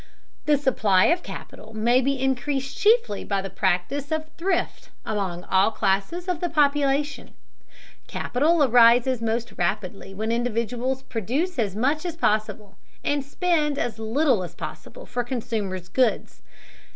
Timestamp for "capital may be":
1.21-2.19